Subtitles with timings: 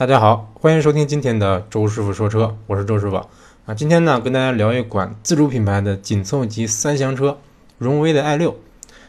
[0.00, 3.16] 大家好，欢迎收听今天的周师傅说车，我是周师傅
[3.66, 3.74] 啊。
[3.76, 7.36] 今天呢，跟大家聊一款自主品牌的紧凑级三厢车，
[7.76, 8.56] 荣威的 i 六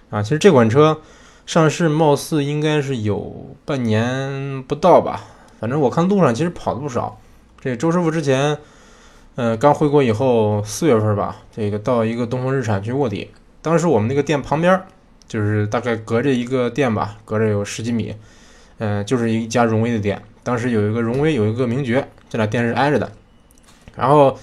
[0.10, 0.22] 啊。
[0.22, 1.00] 其实这款车
[1.46, 5.24] 上市貌似应该是有半年不到吧，
[5.62, 7.18] 反正我看路上其实跑的不少。
[7.62, 8.58] 这周师傅之前，
[9.36, 13.30] 呃，刚回国以后，四月份吧，这个到一个东风日产去卧底，
[13.62, 14.82] 当时我们那个店旁边，
[15.26, 18.14] 就是大概隔着一个店吧，隔着有十几米，
[18.80, 20.22] 嗯，就是一家荣威的店。
[20.44, 23.12] 当时有一个荣威，有一个名爵，这俩店是挨着的。
[23.96, 24.38] 然后，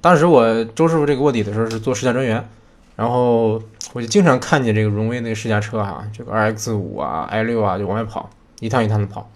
[0.00, 2.48] 当时我周师傅这个卧底的时候是做试驾专员，
[2.96, 3.62] 然后
[3.92, 9.30] 我就经常看见这个荣威那个试驾车哈，这个 RX 五啊、i 六啊就往外跑，一趟一趟的跑。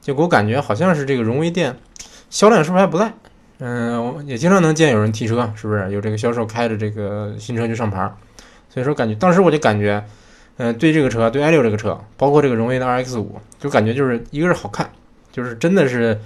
[0.00, 1.76] 结果我感觉好像是这个荣威店
[2.30, 3.12] 销量是不是还不赖？
[3.58, 8.12] 嗯，也经常能见有人提车，是不是有这个销售开着这个新车去上牌？
[8.68, 10.04] 所以说感觉当时我就感觉，
[10.58, 14.88] 嗯，对这个车，对 i 六这个车，包括这个荣威的 RX 五，就感觉就是一个是好看。
[15.30, 16.18] 就是真的是，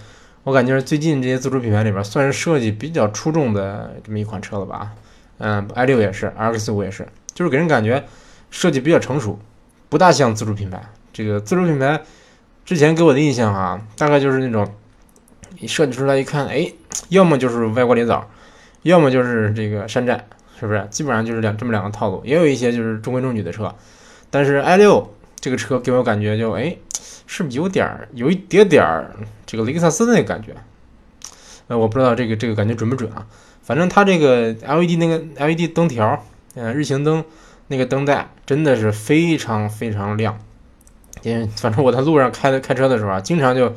[0.44, 4.92] 我感觉最近这些自主品牌里边算是设计比较出众的这么一款车了吧？
[5.38, 8.04] 嗯，i 六也是，RX 五也是，就是给人感觉
[8.50, 9.38] 设计比较成熟，
[9.88, 10.80] 不大像自主品牌。
[11.12, 12.00] 这个自主品牌
[12.64, 14.66] 之前给我的印象哈，大概就是那种
[15.58, 16.72] 一设计出来一看，哎，
[17.08, 18.24] 要么就是外国猎枣，
[18.82, 20.24] 要么就是这个山寨，
[20.58, 20.86] 是不是？
[20.90, 22.22] 基本上就是两这么两个套路。
[22.24, 23.74] 也有一些就是中规中矩的车，
[24.30, 26.76] 但是 i 六这个车给我感觉就哎。
[27.26, 29.14] 是不是有点儿有一点点儿
[29.46, 30.54] 这个雷克萨斯的那个感觉？
[31.68, 33.26] 呃，我不知道这个这个感觉准不准啊。
[33.62, 37.24] 反正它这个 LED 那个 LED 灯条，呃，日行灯
[37.68, 40.38] 那个灯带真的是非常非常亮。
[41.22, 43.72] 因为反正我在路上开的开车的时候啊，经常就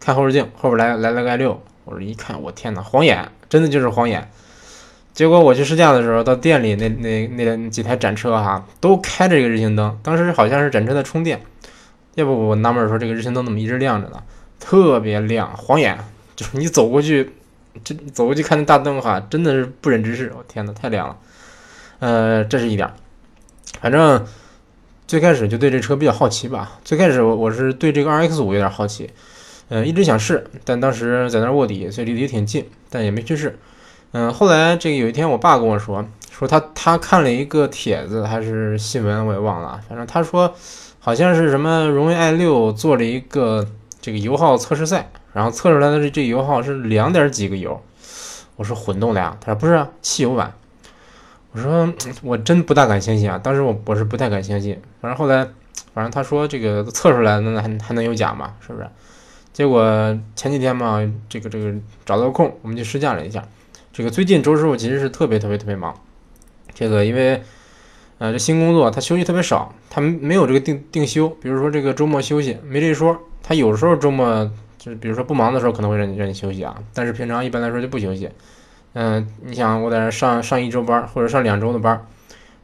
[0.00, 4.30] 看后视镜，后边来来了个 i 六，我说一看，我天哪，晃眼，真的就是晃眼。
[5.12, 11.40] 结果我去试驾的时候，到店里那那那几台展车哈，都开着这个日行灯，当时好像是展车在充电。
[12.16, 14.22] 要不我纳闷说这个日行灯怎么一直亮着呢？
[14.58, 15.98] 特别亮，晃眼，
[16.34, 17.30] 就是你走过去，
[17.84, 20.32] 这走过去看那大灯哈，真的是不忍直视。
[20.34, 21.16] 我天哪，太亮了。
[21.98, 22.90] 呃，这是一点。
[23.82, 24.26] 反正
[25.06, 26.78] 最开始就对这车比较好奇吧。
[26.82, 29.10] 最开始我我是对这个 RX 五有点好奇，
[29.68, 33.58] 嗯，一直想试，但当时在那卧底，所以离得也挺近，但也没去试。
[34.12, 40.54] 嗯，后来这个有一天我爸跟我说，说他他看了一个帖子还是新闻，我也忘了，反正他说。
[41.06, 43.64] 好像是什么荣威 i 六做了一个
[44.00, 47.80] 这个油耗测试赛，然后测出来的这这油耗是两点几个油。
[48.56, 50.52] 我说混动的呀，他说不是汽油版。
[51.52, 54.82] 我说我真不大敢相信啊，当时我我是不太敢相信。
[55.00, 55.46] 反正后来，
[55.94, 58.54] 反正他说这个测出来那还还能有假吗？
[58.58, 58.88] 是不是？
[59.52, 61.72] 结果前几天嘛，这个这个
[62.04, 63.46] 找到空，我们就试驾了一下。
[63.92, 65.94] 这个最近周师傅其实是特别特别特别忙，
[66.74, 67.40] 这个因为。
[68.18, 73.18] 呃，这新工作他休息特别少，他没有这个定定休，比如说这个周末休息没这一说。
[73.42, 78.28] 他有时候周末就是比如说不忙的时候可能会让你让你休息啊，但是平常一般来说就不休息。
[78.94, 82.04] 嗯，你想我在这上上一周班或者上两周的班，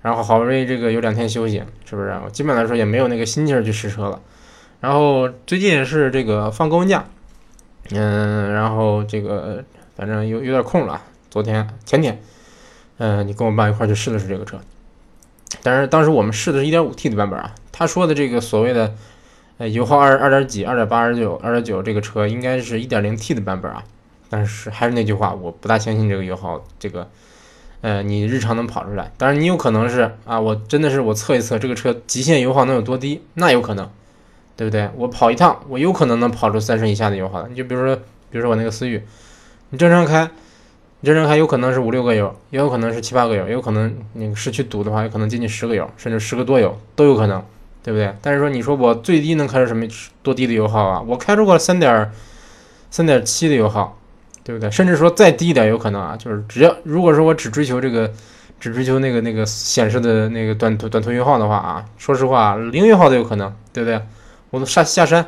[0.01, 2.19] 然后好不容易这个有两天休息，是不是？
[2.25, 4.21] 我基本来说也没有那个心劲去试车了。
[4.81, 7.05] 然后最近是这个放高温假，
[7.93, 9.63] 嗯，然后这个
[9.95, 11.01] 反正有有点空了。
[11.31, 12.21] 昨天前天，
[12.99, 14.59] 嗯，你跟我爸一块去试了试这个车。
[15.63, 18.95] 但是当时我们试的是一点五 T 的版本啊，他说的这个所谓的，
[19.59, 23.83] 呃，油耗二二点几，二点八、二点九、二点九，这个车应该是一点零 T 的版本啊。
[24.31, 27.11] 但是还是那句话，我不大相信这个油耗，这个，
[27.83, 29.13] 呃，你日常能跑出来。
[29.19, 33.91] 当然你有可能是啊，我真的是我测一测这个车极限油耗能有多低，那有可能，
[34.57, 34.89] 对不对？
[34.97, 37.47] 我跑一趟，我有可能能跑出三升以下的油耗。
[37.47, 37.97] 你就比如说，
[38.31, 39.03] 比如说我那个思域，
[39.69, 40.31] 你正常开。
[41.05, 47.45] 这人还有可能是五六个油，也有可能是七八个油，也有可能那个市区堵的话，有可能接近十个油，甚至十个多油都有可能，
[47.83, 48.15] 对不对？
[48.23, 49.85] 但是说你说我最低能开出什么
[50.23, 51.03] 多低的油耗啊？
[51.05, 52.11] 我开出过三点
[52.91, 53.99] 三点七的油耗，
[54.45, 54.71] 对不对？
[54.71, 58.09] 甚至说再低一点有可能啊，就是只要如果说我只追求这个，
[58.61, 64.01] 只追求那个那个显示的那个短途短途油耗的话啊，说实话零油耗都有可能，对不对？
[64.51, 65.27] 我都下下山。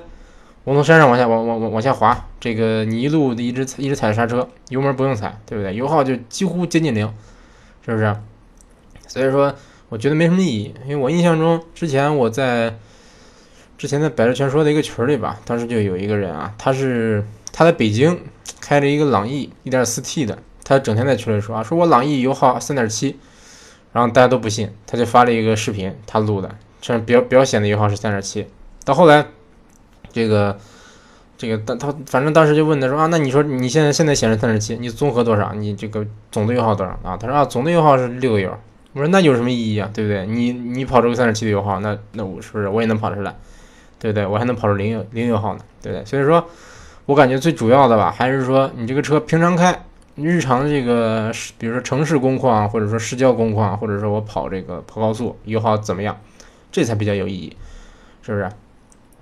[0.65, 5.75] 我从山上往下往往往往下滑，这个你一路一直一直踩刹车，油门不用踩，对不对？
[5.75, 7.07] 油耗就几乎接近零，
[7.85, 8.17] 是不是？
[9.07, 9.55] 所以说，
[9.91, 10.75] 我觉得没什么意义。
[10.85, 12.75] 因为我印象中，之前我在
[13.77, 17.23] 之前在百车全说的一个群里吧，当时就有一个人啊，他是
[17.53, 18.19] 他在北京
[18.59, 23.17] 开了一个朗逸 1.4T 的，他整天在群里说啊，说我朗逸油耗3.7，
[23.93, 28.47] 然后大家都不信，他就发了一个视频，他录的，这样表表显的油耗是3.7，
[28.87, 29.27] 到后来。
[30.15, 30.57] 这个，
[31.37, 35.53] 这个，当他反正当时就问他说啊，那你说你现在现在显示三点七，你综合多少？
[35.53, 37.17] 你这个总的油耗多少啊？
[37.17, 38.57] 他说啊，总的油耗是六个油。
[38.93, 39.91] 我说那有什么意义啊？
[39.93, 40.25] 对不对？
[40.25, 43.35] 你你跑出个三点七的油耗，那那我是不是我也能跑出来？
[43.99, 44.25] 对不对？
[44.25, 45.61] 我还能跑出零油零油耗呢？
[45.83, 46.05] 对不对？
[46.05, 46.47] 所以说，
[47.07, 49.85] 我感觉最主要的吧，还是说你这个车平常开，
[50.15, 56.17] 日常这个，比如说城市工况，或者说市郊工况，或者说我跑这个跑高速，油耗怎么样，
[56.71, 57.57] 这才比较有意义，
[58.23, 58.49] 是不是？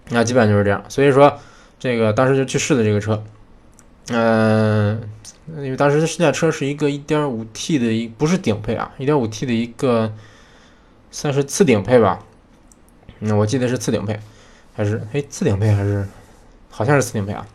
[0.08, 0.84] 那基本上就是这样。
[0.88, 1.38] 所以说，
[1.78, 3.22] 这个当时就去试的这个车，
[4.08, 5.00] 嗯，
[5.56, 10.12] 因为当时试驾车是一个 1.5T 的一，不是顶配啊，1.5T 的一个
[11.10, 12.20] 算是次顶配吧。
[13.20, 14.18] 嗯，我记得是次顶配，
[14.74, 16.06] 还是哎次顶配还是
[16.70, 17.46] 好像是次顶配啊？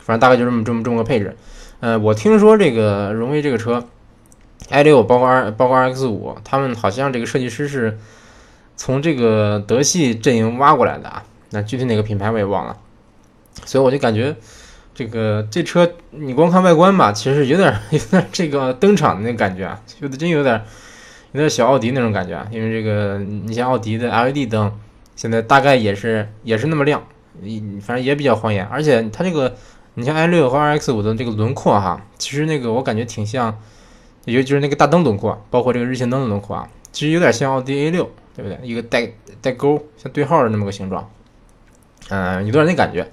[0.00, 1.36] 反正大概就这么这么这么个配置。
[1.80, 3.86] 呃，我听说这个荣威这个车
[4.68, 7.98] ，i 六包括 R 包括 X 五，他们好像这个设计师是
[8.76, 11.24] 从这个德系阵营挖过来的啊。
[11.62, 12.76] 具体哪个品牌我也忘了。
[13.64, 14.34] 所以我就感觉
[14.94, 20.62] 这个这车你光看外观吧，其实有点 有点这个登场的那感觉啊，有的真有点。
[21.32, 24.72] 有点小奥迪那种感觉啊，因为这个你像奥迪的 LED 灯，
[25.16, 27.02] 现在大概也是也是那么亮，
[27.82, 28.64] 反正也比较晃眼。
[28.66, 29.54] 而且它这个，
[29.94, 33.54] 你像 i 六和 RX 五的这个轮廓哈，其实那个我感觉挺像，
[34.24, 38.58] 尤其是那个大灯轮廓，包括这个日行灯的轮廓啊，其实有点像奥迪 A 六，对不对？
[38.62, 39.12] 一个带
[39.42, 41.10] 带钩，像对号的那么个形状，
[42.10, 43.10] 嗯，有点那感觉。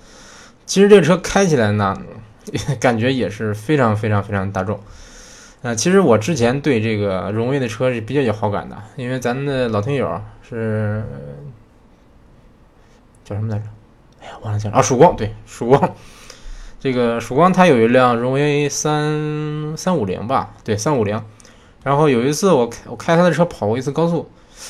[0.66, 1.98] 其实这个车开起来呢，
[2.80, 4.80] 感觉也是非常非常非常大众。
[5.62, 11.04] 呃，其实我之前对这个荣威的车是比较有好感的，因为咱的老听友是
[13.24, 13.66] 叫什么来着？
[14.22, 15.96] 哎呀，忘了叫啊，曙光对，曙光，
[16.80, 21.22] 这个曙光它有一辆荣威三三五零吧，对，三五零。
[21.84, 24.30] 然后有一次我开我开他的车跑过一次高速，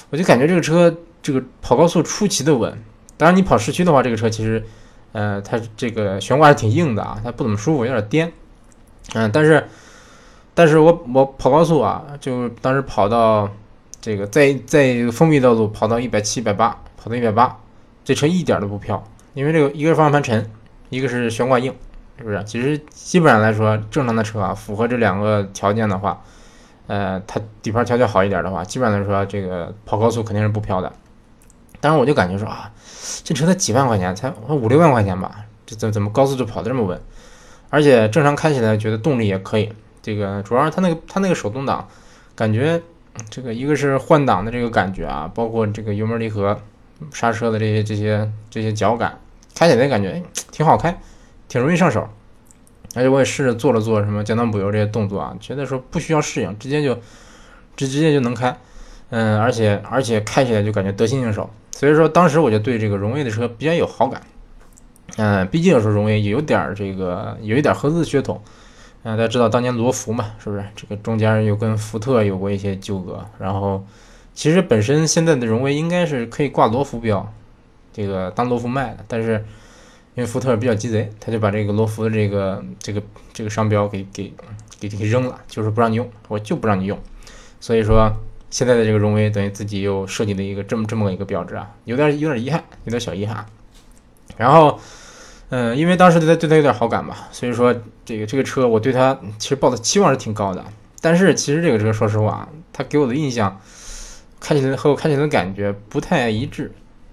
[0.10, 2.84] 我就感觉这个车这个跑高速出奇的稳。
[3.24, 4.62] 当然你跑市区的话，这个车其实
[5.14, 8.34] 呃它这个悬挂是挺硬的啊，它不怎么舒服，有点颠。
[9.14, 9.66] 嗯，但是。
[10.56, 13.50] 但是我我跑高速啊，就当时跑到
[14.00, 17.58] 这个在在封闭道路跑到一百七一百八，跑到一百八，
[18.06, 19.04] 这车一点都不飘，
[19.34, 20.52] 因为这个一个是方向盘沉，
[20.90, 21.74] 一个是悬挂硬，
[22.20, 22.44] 是不是？
[22.44, 26.22] 其实基本上来说，正常的车啊，符合这两个条件的话，
[26.86, 30.94] 呃，它底盘调教好一点的话，基本上来说，这个跑高速肯定是不飘的。
[31.84, 32.72] 当时我就感觉说啊，
[33.26, 36.98] 这车才几万块钱，才五六万块钱吧，这怎怎么高速就跑得这么稳？
[37.70, 39.70] 而且正常开起来觉得动力也可以。
[40.02, 41.86] 这个主要是它那个它那个手动挡，
[42.36, 42.82] 感觉
[43.30, 46.58] 这个一个是换挡的这个感觉啊，包括这个油门离合、
[47.12, 49.20] 刹车的这些这些这些脚感，
[49.54, 50.98] 开起来感觉挺好开，
[51.50, 52.08] 挺容易上手。
[52.96, 56.96] 而且我也试着做了做什么降档补油这些动作啊，觉得说不需要适应，直接就
[57.76, 58.56] 直直接就能开。
[59.16, 61.48] 嗯，而且而且开起来就感觉得心应手。
[61.70, 64.20] 所以说当时我就对这个荣威的车比较有好感。
[65.18, 68.42] 嗯，毕竟说荣威有点这个有一点合资血统。
[69.04, 70.66] 啊，大家知道当年罗孚嘛，是不是？
[70.76, 73.24] 这个中间又跟福特有过一些纠葛。
[73.38, 73.86] 然后，
[74.34, 77.32] 其实本身现在的荣威应该是可以挂罗孚标，
[77.92, 79.04] 这个当罗孚卖的。
[79.08, 79.34] 但是
[80.16, 84.34] 因为福特比较鸡贼，他就把这个罗孚的这个这个这个商标给给
[84.80, 86.98] 给给扔了，就是不让你用，我就不让你用。
[87.60, 88.10] 所以说
[88.54, 93.44] 现在的这个荣威等于自己又设计了一个这么这么一个标志啊，有点有点遗憾，有点小遗憾。
[94.38, 94.80] 然后。
[95.50, 100.66] 嗯，因为当时对他对他有点好感吧，所以说这个这个车我对他其实抱的期望是挺高的。
[101.00, 103.62] 但是其实这个车说实话，它给我的印象
[104.40, 106.72] 开起来和我开起来的感觉不太一致。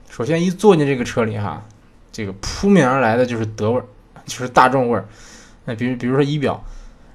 [0.08, 1.62] 首先一坐进这个车里哈，
[2.10, 3.84] 这个扑面而来的就是德味儿，
[4.24, 5.06] 就是大众味儿。
[5.66, 6.64] 那比如比如说仪表，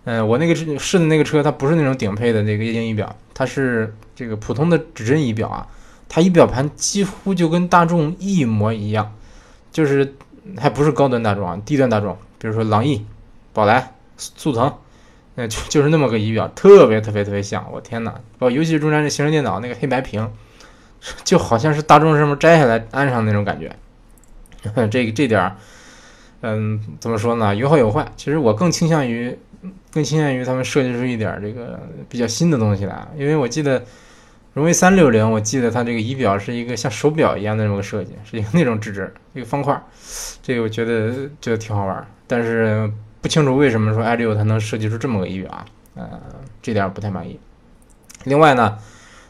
[0.03, 5.67] 嗯，我那个试的那个车它不是那种顶配的那个液晶仪表，它是这个普通的指针仪表啊，
[6.07, 9.13] 它仪表盘几乎就跟大众一模一样，
[9.71, 10.15] 就是。
[10.57, 13.03] 还不是高端大众啊，低端大众，比如说朗逸、
[13.51, 14.71] 宝来、速腾，
[15.33, 17.65] 那就 就是那么个仪表，特别特别特别像。
[17.71, 18.11] 我天哪！
[18.37, 20.31] 包括尤其是中间这行车电脑那个黑白屏，
[21.23, 23.75] 就好像是大众上面摘下来安上那种感觉。
[24.91, 25.55] 这个这点儿，
[26.41, 27.55] 嗯，怎么说呢？
[27.55, 28.07] 有好有坏。
[28.15, 29.35] 其实我更倾向于，
[29.91, 33.83] 更倾向于他们设计出一点这个比较新的东西来，因为我记得。
[34.55, 39.77] 荣威三六零，我记得它这个仪表是一个像手表一样的那么个设计，是一个那种质质，一个方块。
[40.41, 45.65] 这个我觉得觉得挺好玩，但是不清楚为什么说 i 六它能设计出这么个仪表啊？
[45.95, 46.09] 呃，
[46.61, 47.37] 这点不太满意。
[48.23, 48.77] 另外呢，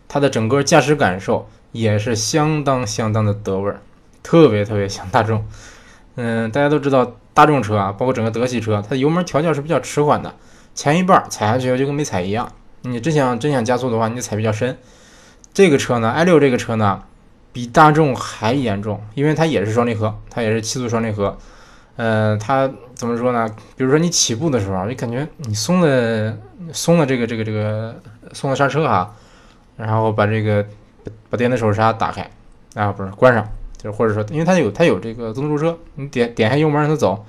[0.07, 3.81] 它的整个驾驶感受也是相当相当的德味儿，
[4.21, 5.43] 特别特别像大众。
[6.17, 10.35] 嗯，大家都知道大众车啊，包括整个德系车，它的油门调教是比较迟缓的，
[10.75, 12.47] 前一半踩下去就跟没踩一样。
[12.83, 14.77] 你真想真想加速的话，你踩比较深。
[15.55, 17.01] 这个车呢，i 六这个车呢，
[17.53, 21.37] 比大众还严重，因为它也是双离合，它也是七速双离合。
[21.95, 23.47] 呃，它怎么说呢？
[23.77, 26.37] 比如说你起步的时候，你感觉你松了
[26.73, 27.95] 松了这个这个这个
[28.33, 29.15] 松了刹车哈，
[29.77, 30.65] 然后把这个
[31.29, 32.29] 把电子手刹打开
[32.73, 33.47] 啊，不是关上，
[33.77, 37.25] 就是或者说，因为它有它有这个自动驻车，你点点下油门让它走，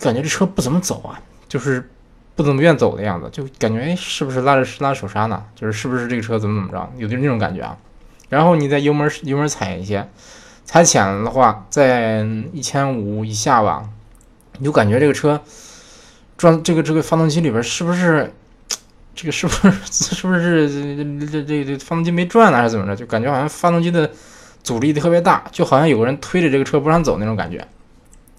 [0.00, 1.90] 感觉这车不怎么走啊，就是
[2.38, 5.42] 不怎么愿走的样子，就感觉哎，是不是拉着拉手刹呢？
[5.56, 7.76] 就是是不是这个车怎么怎么着，有点那种感觉啊。
[8.28, 10.08] 然后你再油门油门踩一些，
[10.64, 13.90] 踩浅了的话，在一千五以下吧，
[14.58, 15.42] 你就感觉这个车
[16.36, 18.32] 转这个这个发动机里边是不是
[19.16, 20.70] 这个是不是是不是
[21.26, 22.94] 这这这发动机没转呢，还是怎么着？
[22.94, 24.08] 就感觉好像发动机的
[24.62, 27.66] 阻力特别大，就好像有个人推着这个车不让走那种感觉。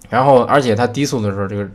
[0.09, 1.67] 然后而且它低速的时候，这个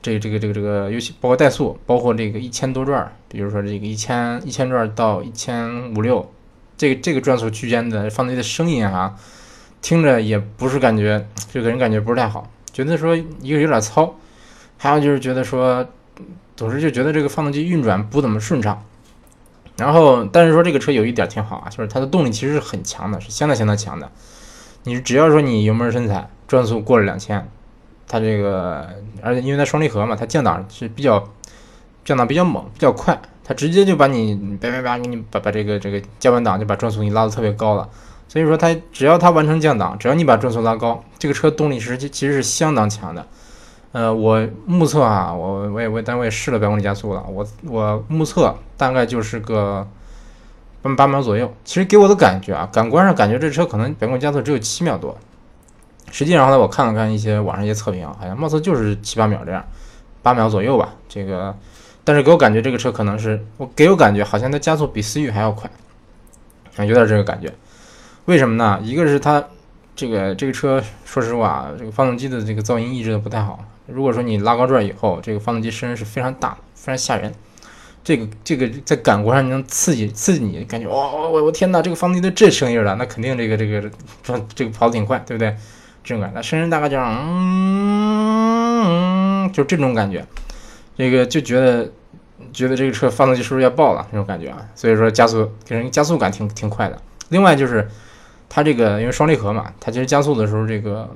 [0.00, 6.30] 这个这个这个这个，尤其包括怠速，包括这个一千多转，比如说这个一千一千转到一千五六。
[6.76, 9.16] 这个这个转速区间的发动机的声音哈，
[9.82, 14.14] 听着也不是感觉，就给人感觉不是太好，觉得说一个有点糙，
[14.76, 15.84] 还有就是觉得说，
[16.56, 18.80] 总之就觉得这个发动机运转不怎么顺畅。
[19.76, 24.08] 然后，但是说这个车有一点挺好啊，就是它的动力其实是很强的，是相当相当强的。
[24.84, 27.48] 你只要说你油门深踩，转速过了两千，
[28.08, 28.88] 它这个
[29.22, 31.28] 而且因为它双离合嘛，它降档是比较
[32.04, 33.20] 降档比较猛，比较快。
[33.44, 37.88] 它直接就把你叭叭叭给你把把这个这个降完档就把转速给你拉的特别高了，
[38.28, 43.26] 所以说它只要它完成降档，只要你把转速拉高，这个车动力实际其实是相当强的。
[43.92, 49.88] 呃，我目测啊，我我也我单位试了百公里加速了，我我目测大概就是个
[50.82, 51.50] 八八秒左右。
[51.64, 55.16] 其实给我的感觉啊，感官上感觉这车可能百公里加速只有七秒多，
[56.10, 59.64] 实际上呢，我看了看一些网上一些测评啊，好像貌似就是七八秒这样，
[60.22, 61.56] 八秒左右吧，这个。
[62.04, 65.70] 但是给我感觉这个车可能是我给我感觉好像它加速比思域还要快，
[66.76, 67.52] 啊，有点这个感觉。
[68.24, 68.80] 为什么呢？
[68.82, 69.44] 一个是它
[69.94, 73.62] 这个这个车，说实话，这个发动机的这个噪音抑制的不太好。
[73.86, 77.32] 如果说你拉高转以后，这个发动机声音是非常大，非常吓人。
[78.02, 83.82] 这个这个在感官上能刺激刺激你，感觉哇我我天哪，这个发动机都这声音了，那肯定这个这个
[84.22, 85.54] 这这个跑得挺快，对不对？
[86.08, 87.02] 这种感，那声音大概就是
[88.82, 90.24] 嗯，就这种感觉，
[90.96, 91.90] 这个就觉得。
[92.52, 94.64] 觉得这个车发动机是不是要爆了那种感觉啊？
[94.74, 96.96] 所以说加速给人加速感挺挺快的。
[97.30, 97.86] 另外就是
[98.48, 101.10] 它这个因为双离合嘛，它其实加速的时候这个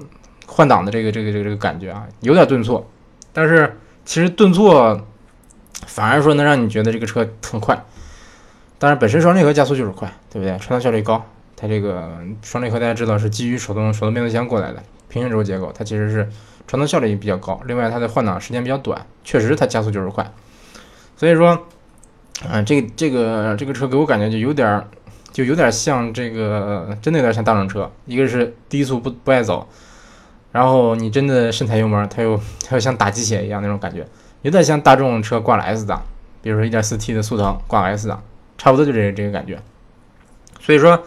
[0.47, 2.85] 换挡的这个这个这个这个感觉啊，有点顿挫。
[3.33, 5.01] 但是其实顿挫
[5.87, 7.83] 反而说能让你觉得这个车很快。
[8.79, 10.59] 当然本身双离合加速就是快，对不对？
[10.59, 11.25] 传动效率高。
[11.63, 16.29] 它这个双离合大家知道是基于手动手动变速箱过来的平行轴结构，它其实是
[16.67, 17.61] 传动效率也比较高。
[17.67, 20.29] 另外它的换挡时间比较短，确实它加速就是快。
[21.17, 21.51] 所以说，
[22.51, 24.89] 啊，这个这个这个车给我感觉就有点儿，
[25.31, 27.89] 就有点像这个，真的有点像大众车。
[28.07, 29.69] 一个是低速不不爱走，
[30.51, 34.05] 然后你真的深踩油门，它又它又像打鸡血一样那种感觉，
[34.43, 36.03] 有点像大众车挂了 S 档，
[36.43, 38.21] 比如说 1.4T 的速腾挂了 S 档，
[38.59, 39.61] 差不多就这这个感觉。
[40.59, 41.05] 所以说，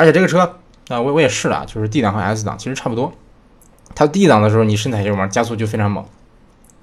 [0.00, 0.40] 而且这个车
[0.88, 3.12] 啊，我我也试了，就是 D 档和 S 档其实差不多。
[3.94, 6.02] 它 D 档的时候你深踩油门加速就非常猛，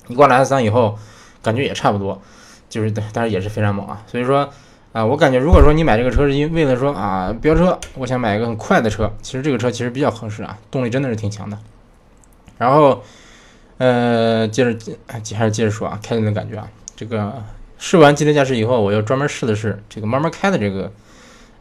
[0.05, 0.99] 你挂了 S 档以后
[1.41, 2.21] 感觉也差不多。
[2.69, 4.49] 就是，但是也是非常猛啊，所以说，
[4.91, 11.57] 啊，我感觉如果说你买这个车是因为了说啊飙车，我想买一个很快的车，其实这个车其实比较合适啊，动力真的是挺强的。
[12.57, 13.01] 然后，
[13.77, 14.97] 呃，接着接
[15.35, 17.41] 还是接着说啊，开起来的感觉啊，这个
[17.77, 20.91] 试完激烈驾驶以后，我又专门试的是这个慢慢开的这个，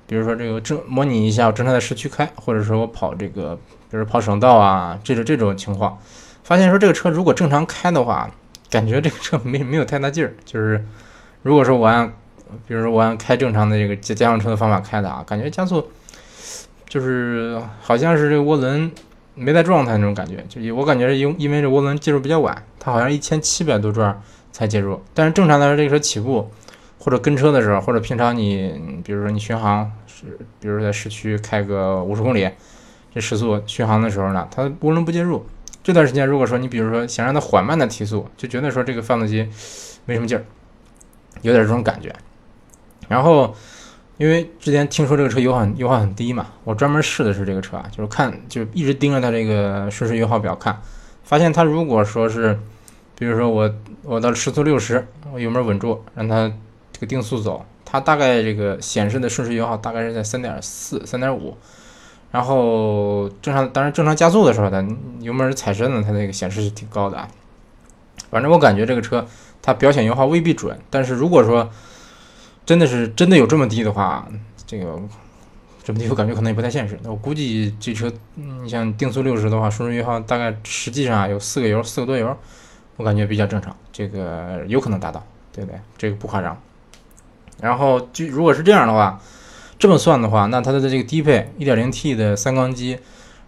[0.06, 3.58] 比如说这个正模拟一下我正常在市区开，或者说我跑这个，
[3.90, 5.98] 比如跑省道啊，这种这种情况，
[6.44, 8.30] 发现说这个车如果正常开的话。
[8.68, 10.84] 感觉这个车没没有太大劲儿，就是
[11.42, 12.12] 如果说我按，
[12.66, 15.88] 比如说我按开正常的这个家家用车的方法开的啊，感觉加速
[16.88, 18.90] 就是好像是这个涡轮
[19.36, 24.20] 没在状态那种感觉，就我感觉是因因为这涡轮介入比较晚，它好像一千七百多转
[24.50, 26.50] 才介入，但是正常来说这个车起步
[27.06, 32.50] 或者跟车的时候，或者平常你比如说你巡航是，比如说在市区开个五十公里，
[33.14, 35.46] 这时速巡航的时候呢，它涡轮不介入。
[35.84, 39.48] 这段时间，如果说你比如说想让它缓慢的提速，就觉得说这个发动机
[40.04, 40.44] 没什么劲儿，
[41.42, 42.12] 有点这种感觉。
[43.06, 43.54] 然后，
[44.16, 50.82] 因为之前听说这个车油耗油耗很低嘛，我专门试的是这个车啊，就是看就一直盯着它这个实时油耗表看，
[51.22, 52.58] 发现它如果说是，
[53.16, 53.72] 比如说我
[54.02, 56.52] 我到时速六十，我油门稳住，让它
[56.96, 61.54] 这个定速走，它大概这个显示的瞬时油耗大概是在三点四、三点五。
[62.30, 64.82] 然后正常，当然正常加速的时候，它
[65.20, 67.28] 油门踩深了，它那个显示是挺高的啊。
[68.30, 69.26] 反正我感觉这个车
[69.60, 71.70] 它表显油耗未必准，但是如果说
[72.64, 74.26] 真的是真的有这么低的话，
[74.66, 74.98] 这个
[75.84, 76.98] 这么低我感觉可能也不太现实。
[77.04, 82.34] 我估计这车，你像定速六十的话，瞬时油耗大概实际上有四个油，四个多油，
[82.96, 85.22] 我感觉比较正常，这个有可能达到，
[85.52, 85.78] 对不对？
[85.98, 86.58] 这个不夸张。
[87.60, 89.20] 然后就如果是这样的话。
[89.78, 92.98] 这么算的话，那它的这个低配 1.0T 的三缸机，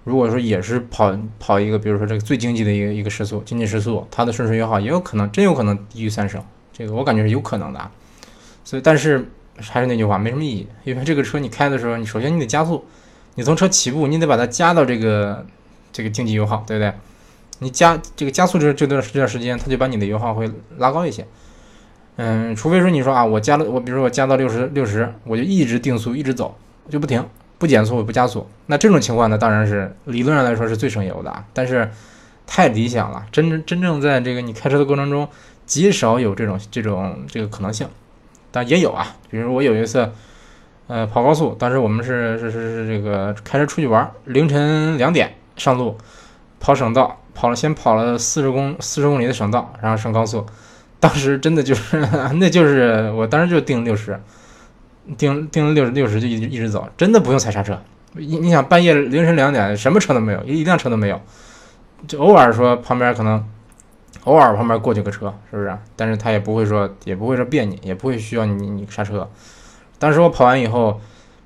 [0.04, 7.78] 如果说也是跑跑一个，比如说这个最经济的一个一个时速，经济时速，它的顺时油耗也有可能，真有可能低于三升，这个我感觉是有可能的。
[7.78, 7.90] 啊。
[8.62, 9.26] 所以，但是
[9.58, 12.84] 还是那句话，没什么意义，因为这个车你开的时候，你首先你得加速，
[13.36, 15.46] 你从车起步，你得把它加到这个
[15.90, 16.92] 这个经济油耗，对不对？
[17.60, 21.26] 你加这个加速这这段这段时间，它就把你的油耗会拉高一些。
[22.18, 26.54] 嗯，除非说你说啊，我加了我，比如说我加到六十六十，我就一直定速一直走，
[26.90, 27.24] 就不停。
[27.60, 31.44] 不减速不加速，那这种情况呢，当然是理论上来说是最省油的啊。
[31.52, 31.90] 但是
[32.46, 35.28] 太理想了，真真正在这个你开车的过程中，
[35.66, 37.88] 极少有这种这种这个可能性。
[38.52, 40.08] 但也有啊，比如我有一次，
[40.86, 45.98] 呃，跑高速，当时我们是是是是这个开车出去玩，凌晨两点上路，
[46.60, 50.46] 跑省道，跑了先跑了四十公四十公里的省道，然后上高速，
[51.00, 52.00] 当时真的就是
[52.34, 54.18] 那就是我当时就定六十。
[55.16, 57.80] 定定了六十六十就一直一直走，真的不用踩刹车。
[58.12, 61.18] 你你想半夜凌晨两点，什么车都没有，一辆车都没有，
[62.06, 63.42] 就偶尔说旁边可能
[64.24, 65.74] 偶尔旁边过去个车，是不是？
[65.96, 69.26] 但是他也不会说也不会说别你，也不会需要你你刹车。
[69.98, 71.00] 当时我跑完以后，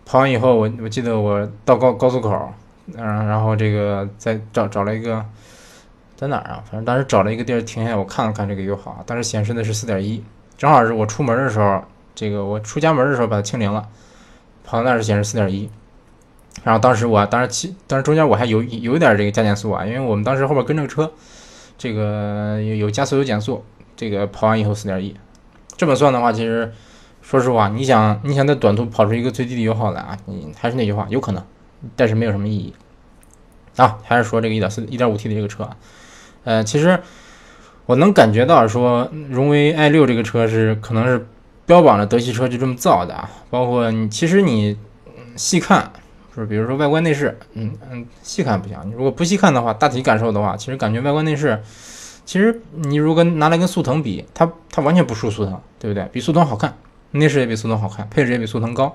[0.04, 2.52] 跑完以后我我记得我到高高速口，
[2.96, 5.24] 嗯，然后这个再找找了一个
[6.22, 6.62] 在哪儿啊？
[6.70, 10.22] 反正当时找了一个地儿停下来，我看了看这个油耗，当时显示的是四点一，
[10.56, 11.82] 正好是我出门的时候。
[12.14, 13.88] 这个我出家门的时候把它清零了，
[14.62, 15.68] 跑到那儿是显示四点一，
[16.62, 21.10] 然后当时我当时骑，当时中间我还有有一点这个加减速啊，因为我们当时后边跟着车，
[21.78, 23.64] 这个有有加速有减速，
[23.96, 25.16] 这个跑完以后四点一，
[25.76, 26.70] 这么算的话，其实
[27.22, 31.42] 说实话，你想你想在短途跑出一个最低的油耗来啊，你还是那句话，有可能，
[31.96, 32.74] 但是没有什么意义
[33.76, 35.74] 啊，还是说这个一点四一点五 T 的这个车啊，
[36.44, 37.00] 呃，其实
[37.86, 41.26] 我能感觉到说荣威 i 六这个车是可能是。
[41.64, 44.76] 标榜着德系车就这么造的啊，包括你其实你
[45.36, 45.90] 细看，
[46.34, 48.76] 就是比如说外观内饰，嗯嗯，细看不行。
[48.86, 51.62] 你如果不细看的话，大体感受的话，其实感觉外观内饰，
[52.26, 56.04] 其实你如果拿来跟速腾比，它它完全不输速腾，对不对？
[56.12, 56.76] 比速腾好看，
[57.12, 58.94] 内饰也比速腾好看，配置也比速腾高，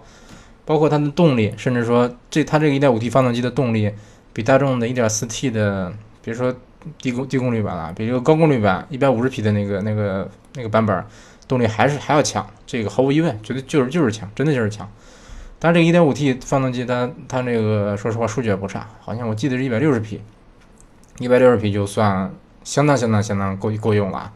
[0.65, 3.89] 包括它的动力，甚至说这它这个 1.5T 发动机的动力，
[4.33, 6.53] 比大众的 1.4T 的，比如说
[6.99, 11.05] 低功低功率版啊，比这个高功率版150匹的那个那个那个版本。
[11.47, 14.85] 动力还是还要强，这个毫无疑问，绝对就是就是强，真的就是强。
[15.59, 20.21] 但是这个 1.5T 发动机，它它那个说实话数据也不差，好像我记得是一百六十匹，
[21.19, 22.29] 一百六十匹就算
[22.65, 24.33] 相当相当相当够够用了。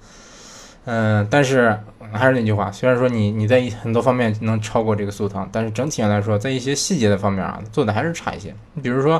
[0.85, 1.77] 嗯，但是
[2.13, 8.55] 还是那句话，虽然说你你在很多方面能超过这个速腾，但是整体上来说，在一些细节的方面啊，做的还是差一些。
[8.75, 9.19] 你比如说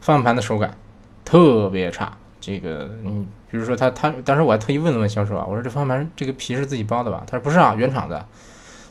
[0.00, 0.76] 方向盘的手感
[1.24, 2.16] 特别差。
[2.48, 7.22] 这个，嗯，比如说他他当时我还特意问了问销售啊，我说这方向盘这个皮是自己包的吧？
[7.26, 8.26] 他说不是啊，原厂的。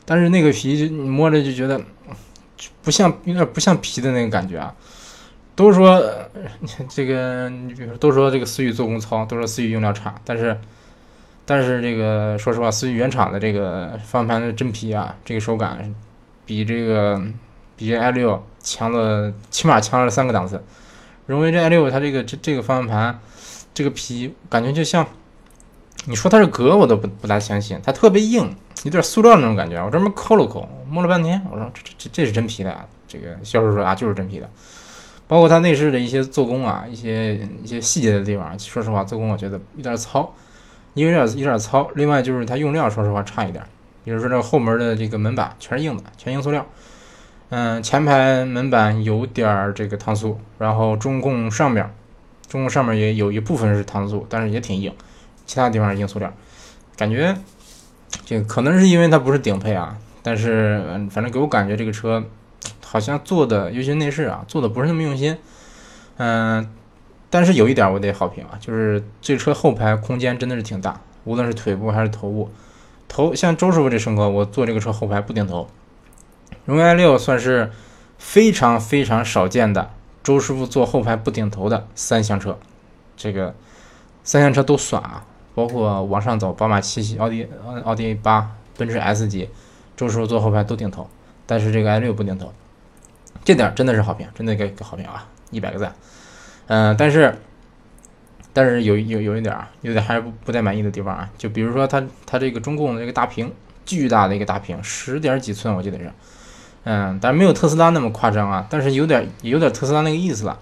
[0.06, 1.82] 但是那个皮就你摸着就觉得
[2.84, 4.74] 不像，有点不像皮的那个感觉啊。
[5.56, 6.00] 都说
[6.88, 10.56] 这个，你比如说都说这个思域做工糙，都说思域用料差，但是
[11.44, 15.96] 但是这个说实话，思域原厂的这个方向盘的真皮啊，这个手感
[16.46, 17.20] 比这个
[17.76, 20.64] 比这 i 六强了，起码强了三个档次。
[21.26, 23.20] 荣威这 i 六它这个这这个方向盘。
[23.78, 25.06] 这个皮感觉就像，
[26.06, 28.52] 你说它是革，我都不不大相信，它特别硬，
[28.84, 29.80] 有点塑料那种感觉。
[29.86, 32.76] 我专门抠了抠，摸了半天，我说这这这是真皮的。
[33.08, 34.50] 这个销售说啊，就是真皮的。
[35.28, 40.34] 包括它内饰的一些做工啊，一些一些细节的地方，说实话，做工我觉得有点糙，
[40.96, 41.88] 因为有点有点糙。
[41.94, 43.64] 另外就是它用料，说实话差一点。
[44.04, 46.66] 比如说这个后门的这个门板全是硬的，全硬塑料。
[47.50, 51.88] 嗯，前排门板有点这个烫塑，然后中控上面。
[52.48, 54.94] 中控上面也有一部分是搪塑，但是也挺硬，
[55.46, 56.34] 其他地方是硬塑料，
[56.96, 57.36] 感觉
[58.26, 62.24] 这个可能是因为它不是顶配啊，但是嗯，反正给我感觉这个车
[62.86, 65.38] 好像做的，尤其内饰啊，做的不是那么用心。
[66.18, 66.70] 嗯，
[67.30, 72.50] 但是有一点我得好评啊，就是这车后排空间真的是挺大，无论是腿部还是头部，
[73.08, 75.68] 头像周师傅这身高，我坐这个车后排不顶头。
[76.66, 77.72] 荣威 i6 算是
[78.18, 79.92] 非常非常少见的。
[80.28, 82.60] 周师傅坐后排不顶头的三厢车，
[83.16, 83.56] 这个
[84.26, 87.48] 三厢车都算啊，包括往上走，宝马七系、奥迪、
[87.86, 89.50] 奥迪 A 八、奔驰 S 级，
[89.96, 91.10] 周师傅坐后排都顶头，
[91.46, 92.52] 但是这个 i 六不顶头，
[93.46, 95.96] 这点真的是好评，真的给给好评啊，一百个赞。
[96.66, 97.34] 嗯，但是
[98.52, 103.50] 但是有有有一点啊，有点还是不不太满意的地方啊，就比如说它它这个中控的这个大屏，
[103.86, 106.12] 巨大的一个大屏，十点几寸，我记得是。
[106.90, 110.58] 嗯，但是没有特斯拉那么夸张啊，但是有点有点特斯拉那个意思了。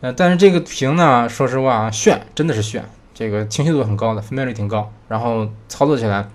[0.00, 6.28] 呃，但是这个屏呢，说实话啊，炫，真的是炫，这个清晰度很高的，分辨率挺高，然后操作起来，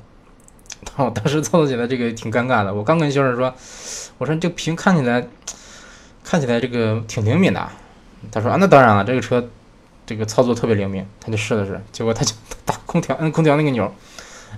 [0.97, 2.73] 我当时操作起来这个挺尴尬的。
[2.73, 3.53] 我刚跟销售说，
[4.17, 5.25] 我说这个屏看起来
[6.21, 7.65] 看起来这个挺灵敏的，
[8.29, 9.47] 他说啊，那当然了，这个车
[10.05, 13.89] 这个操作特别灵敏，他就试了试，结果他就打空调，摁空调那个钮，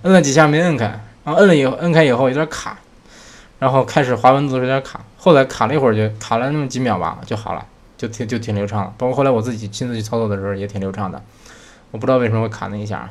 [0.02, 0.86] 摁了几下没摁开，
[1.24, 2.80] 然后摁了以后摁开以后有点卡，
[3.66, 7.66] 然后开始滑温度有点卡，后来卡了一会儿就卡了那么几秒吧就好了，
[7.98, 8.94] 就挺就挺流畅了。
[8.96, 11.20] 包括后来我自己亲自去操作的时候也挺流畅的，
[11.90, 13.10] 我不知道为什么会卡那一下，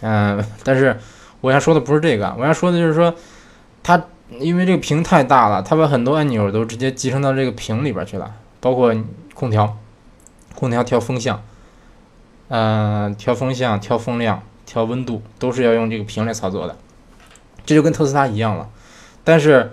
[0.00, 0.98] 嗯，但是
[1.42, 3.14] 我要说的不是这个，我要说的就是说
[3.82, 4.02] 它
[4.38, 8.34] 因为这个屏太大了，它把很多按钮都直接集成到这个屏里边去了。
[8.60, 8.96] 包括
[9.34, 9.76] 空调，
[10.54, 11.42] 空调调风向，
[12.48, 16.74] 呃，调风向、调风量、调温度，都是要用这个屏来操作的。
[17.66, 18.66] 这就跟特斯拉一样了。
[19.28, 19.70] 但是，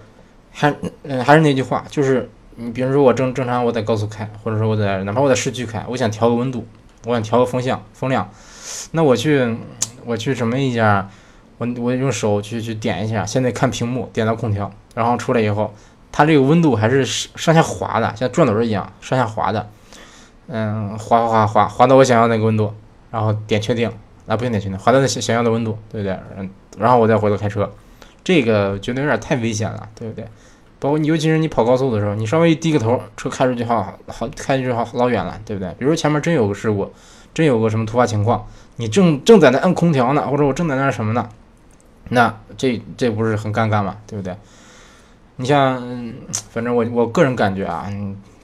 [0.52, 6.68] 还嗯还是那句话，就是你比如说我正正常我在高速开，或者说我在哪怕我在市区开，我想调个温度，
[7.06, 8.30] 我想调个风向、风量，
[8.92, 9.56] 那我去
[10.06, 11.10] 我去什么一下，
[11.58, 15.74] 我我用手去去点一下，现在看屏幕，点到空调，然后出来以后。
[16.18, 19.70] 它这个温度还是上下滑的，像转轮一样上下滑的，
[20.48, 22.74] 嗯，滑滑滑滑到我想要那个温度，
[23.12, 23.92] 然后点确定，
[24.26, 26.18] 啊，不用点确定，滑到那想想要的温度，对不对？
[26.38, 27.70] 嗯，然后我再回头开车，
[28.26, 30.28] 这个觉得有点太危险了，对不对？
[30.78, 35.70] 包括你，尤其是你跑高速的时候，你稍微低个头，车开出去好好开出去好老远了，对不对？
[35.80, 36.92] 比如说前面真有个事故，
[37.34, 41.30] 真有个什么突发情况，你正正在那摁空调呢，或者我正在那什么呢，
[42.10, 43.98] 那这这不是很尴尬吗？
[44.06, 44.36] 对不对？
[45.38, 45.82] 你像，
[46.50, 47.88] 反正我我个人感觉啊，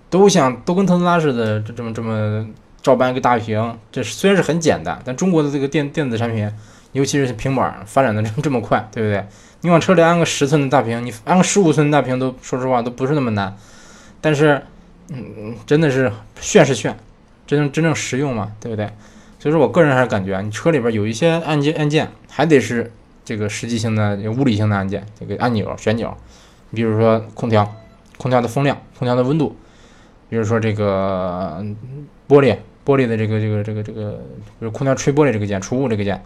[0.10, 2.48] 都像都跟特斯拉似的，这这么这么
[2.82, 6.52] 照搬一个大屏，这虽然是很简单，但中国的这个电电子产品，
[6.92, 9.26] 尤其是平板发展的这么快，对不对？
[9.62, 13.56] 你往车里安个十寸的大屏，你安个十五寸的大屏都说实话都不是那么难，
[14.20, 14.62] 但是，
[15.10, 16.98] 嗯，真的是炫是炫，
[17.46, 18.88] 真正真正实用嘛，对不对？
[19.40, 22.92] 所以说我个人还是感觉啊，你车里边有一些按键按键还得是
[23.24, 26.16] 这个实际性的物理性的按键，这个按钮旋钮。
[26.74, 27.76] 比如说空调，
[28.18, 29.56] 空调的风量，空调的温度，
[30.30, 31.64] 比如说这个
[32.30, 34.12] 玻璃，玻璃的这个这个这个这个，
[34.60, 36.24] 比如空调吹玻璃这个键，除雾这个键，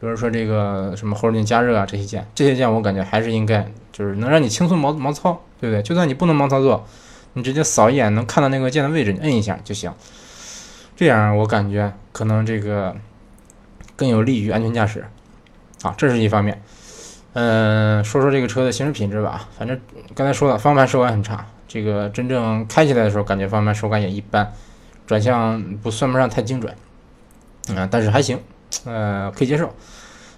[0.00, 5.82] 比如说这个什么后视镜加热啊这些键，这些键我感觉还是应该就是能让你轻松毛毛操，对不对？
[5.82, 6.86] 就算你不能盲操作，
[7.34, 9.92] 你直接扫一眼能看到那个键的位置，你摁一下就行。
[10.94, 12.96] 这样我感觉可能这个
[13.94, 15.04] 更有利于安全驾驶。
[15.82, 16.62] 啊，这是一方面。
[17.34, 19.46] 嗯，说说这个车的行驶品质吧。
[19.58, 19.78] 反正
[20.14, 21.46] 刚才说了，方向盘手感很差。
[21.68, 24.50] 这个真正开起来的时候，感觉方向盘手感也一般，
[25.06, 26.74] 转向不算不上太精准。
[27.68, 28.40] 嗯，但是还行，
[28.84, 29.72] 呃，可以接受。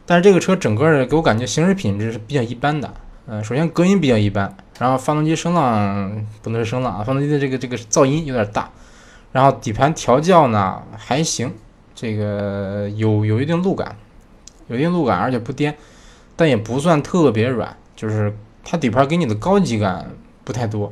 [0.06, 2.94] 但是这个车整个的给我感觉行驶品质是比较一般的。
[3.26, 8.70] 嗯，首先隔音比较一般，然后发动机声浪不能是声浪啊，发动机的这个这个噪音有点大。
[9.32, 11.52] 然后底盘调教呢还行，
[11.94, 13.96] 这个有有一定路感，
[14.68, 15.76] 有一定路感，而且不颠。
[16.34, 20.08] 但也不算特别软，就是它底盘给你的高级感
[20.44, 20.90] 不太多，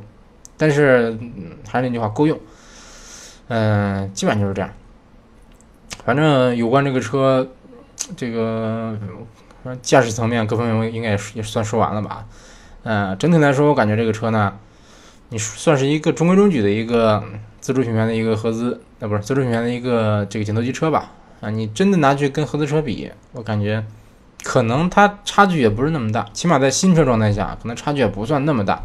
[0.57, 1.17] 但是
[1.67, 2.37] 还是那句话，够用。
[3.47, 4.69] 嗯，基本上就是这样。
[6.07, 7.45] 反正有关这个车，
[8.15, 8.97] 这个
[9.81, 12.25] 驾驶层面各方面应该也也算说完了吧。
[12.83, 14.57] 嗯，整体来说，我感觉这个车呢，
[15.27, 17.21] 你算是一个中规中矩的一个
[17.59, 21.11] 自主品牌的一个合资，啊不是自主品牌的一个这个紧凑级车吧。
[21.41, 23.83] 啊，你真的拿去跟合资车比，我感觉。
[24.45, 28.81] 可能它差距也不是那么大，起码在新车状态下，可能差距也不算那么大。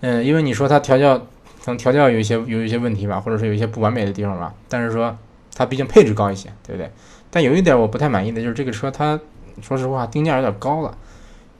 [0.00, 4.52] 嗯，因为你说它调教，可能调教有一些有一些问题吧，或者是有一些不完美的地方吧。
[4.68, 5.16] 但是说
[5.54, 6.90] 它毕竟配置高一些，对不对？
[7.30, 9.18] 但有一点我不太满意的就是这个车，它
[9.62, 10.96] 说实话定价有点高了。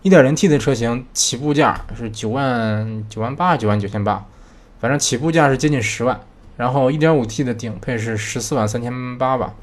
[0.03, 4.25] 1.0T 的车型起步价是九万九万八九万九千八，
[4.81, 6.19] 反正起步价是接近十万。
[6.57, 9.55] 然后 1.5T 的顶配是十四万三千八吧。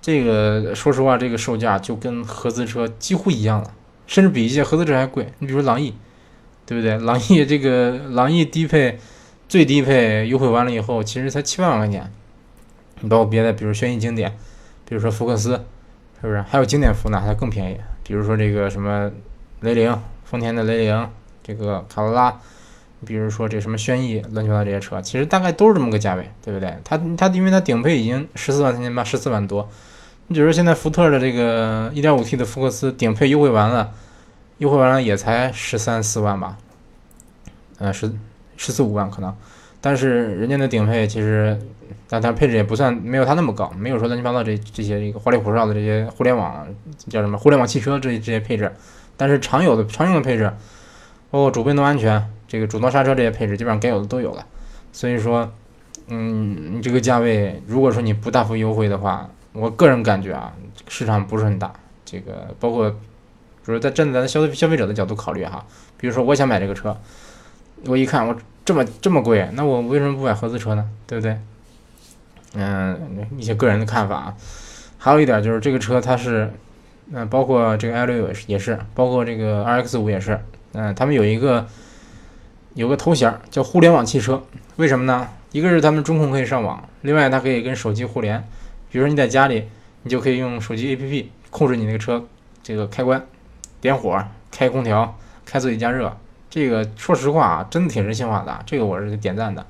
[0.00, 3.72] 这个说实话，这个售价就跟合资车几乎一样了，
[4.06, 5.32] 甚至比一些合资车还贵。
[5.38, 5.94] 你比如朗逸，
[6.66, 6.98] 对不对？
[7.06, 8.98] 朗逸这个朗逸低配
[9.48, 12.12] 最低配优惠完了以后，其实才七万块钱。
[13.02, 14.34] 你包括别的，比如轩逸经典，
[14.88, 15.50] 比如说福克斯，
[16.20, 16.40] 是不是？
[16.42, 17.76] 还有经典福呢，它更便宜。
[18.04, 19.10] 比如说这个什么
[19.60, 21.08] 雷凌，丰田的雷凌，
[21.42, 22.40] 这个卡罗拉，
[23.04, 26.76] 比如说这什么轩逸，乱七八糟这些车，其实大概都是这么个价位，对不对？
[26.84, 29.68] 它它因为它顶配已经十四万三千八，十四万多。
[30.28, 33.92] 你比如说，现在福特的这个 1.5T 的福克斯顶配优惠完了，
[34.58, 36.56] 优惠完了也才十三四万吧，
[37.78, 38.12] 呃，十
[38.56, 39.36] 十四五万可能。
[39.82, 41.58] 但是人家的顶配其实，
[42.08, 46.66] 但它配置也不算没有它那么高，没有说乱七八糟这这些这个花里胡哨的这些互联网
[47.10, 48.72] 叫什么互联网汽车这这些配置。
[49.16, 50.50] 但是常有的常用的配置，
[51.30, 54.46] 包括主被动安全、这个主动刹车这些配置，基本上该有的都有了。
[54.92, 55.52] 所以说，
[56.08, 60.52] 嗯，你这个价位，如果说你不大幅优惠的话，我个人感觉啊，
[60.88, 61.72] 市场不是很大。
[62.04, 62.90] 这个包括，
[63.64, 65.64] 就是在站在咱消消费者的角度考虑哈，
[65.98, 66.96] 比如说我想买这个车，
[67.86, 70.88] 我一看我这么这么贵，那我为什么不买合资车呢？
[71.06, 71.36] 对不对？
[72.54, 74.36] 嗯，一些个人的看法啊。
[74.98, 76.52] 还有一点就是这个车它是，
[77.10, 80.38] 嗯，包括这个 i 六也是也是，包括这个 RX 五也是，
[80.74, 81.66] 嗯，他们有一个
[82.74, 84.42] 有个头衔叫互联网汽车，
[84.76, 85.28] 为什么呢？
[85.50, 88.42] 一个是他们中控可以上网，另外它可以跟手机互联，
[88.90, 89.64] 比如说你在家里，
[90.04, 92.24] 你就可以用手机 APP 控制你那个车
[92.62, 93.26] 这个开关、
[93.80, 96.16] 点火、开空调、开座椅加热。
[96.52, 99.66] 这个说实话啊，真的挺人性化的，这个我是点赞的。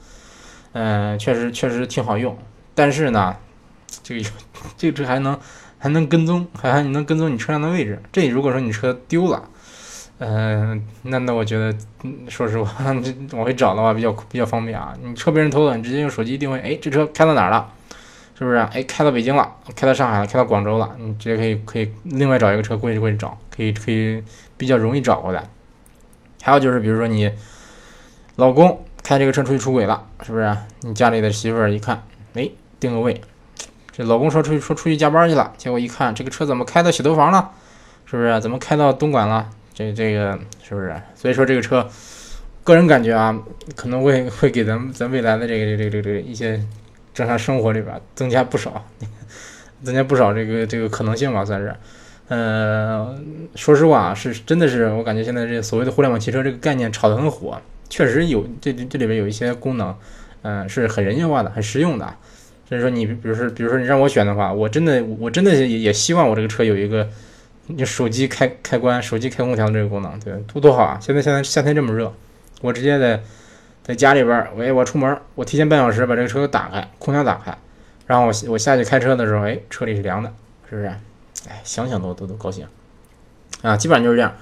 [0.72, 2.36] 嗯，确实确实挺好用，
[2.74, 3.36] 但是呢，
[4.02, 4.28] 这个
[4.76, 5.38] 这个车还能
[5.78, 8.02] 还能跟踪，还还能跟踪你车辆的位置。
[8.10, 9.44] 这如果说你车丢了，
[10.18, 11.72] 嗯，那那我觉得，
[12.28, 14.92] 说实话，这往回找的话比较比较方便啊。
[15.00, 17.72] 你车被人偷了，你直接用手机定位，哎，这车开到哪儿了？
[18.36, 18.56] 是不是？
[18.56, 24.20] 哎，开到北京了，开到上海了，开到广州了，你直接可以可以另外找一个车过去过去找，可以可以
[24.56, 25.44] 比较容易找回来。
[26.42, 27.30] 还有就是，比如说你
[28.36, 30.56] 老公开这个车出去出轨了，是不是？
[30.80, 32.02] 你家里的媳妇儿一看，
[32.34, 32.50] 哎，
[32.80, 33.20] 定个位，
[33.92, 37.52] 这老公说出去说出去加班去了，结果一看这个车怎么开到洗头房了？
[38.06, 38.40] 是不是？
[38.40, 39.48] 怎么开到东莞了？
[39.72, 41.00] 这这个是不是？
[41.14, 41.88] 所以说这个车，
[42.64, 43.38] 个人感觉啊，
[43.76, 46.60] 可能会会给咱们咱未来的这个这个这个这个一些
[47.14, 48.84] 正常生活里边增加不少，
[49.84, 51.72] 增加不少这个这个可能性吧，算是。
[52.34, 53.14] 呃，
[53.54, 59.94] 说实话啊，是真的是，我感觉现在这所谓的互联网汽车这个概念炒得很火，确实有这这里边有一些功能，
[60.40, 62.14] 嗯，是很人性化的，很实用的。
[62.66, 67.06] 所以说，你比如说，比如说你让我选的话，我真的我真的也也希望我这个车有一个
[67.66, 70.98] 你手机开开关、手机开空调的这个功能，对，多多好啊！
[71.02, 72.10] 现在现在夏天这么热，
[72.62, 73.20] 我直接在
[73.82, 77.54] 在家里边，喂，我出门，我提前半小时把这个车打开，空调打开，
[78.06, 80.32] 然后我我下去开车的时候，哎，车里是凉的，
[80.70, 80.90] 是不是？
[81.48, 82.66] 哎，想想都都都高兴，
[83.62, 84.34] 啊，基本上就是这样，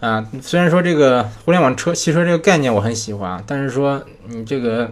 [0.00, 4.90] 啊，虽然说这个互联网车汽车这个概念我很喜欢，但是说你这个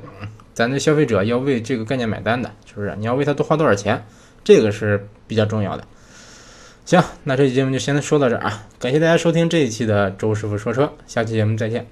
[0.54, 2.94] 咱的消费者要为这个概念买单的，是不是？
[2.98, 4.04] 你要为它多花多少钱，
[4.42, 5.84] 这个是比较重要的。
[6.84, 11.86] 行，那这期节目就先说到这儿啊，感谢大家收听这一期的周师傅说车，下期节目再见。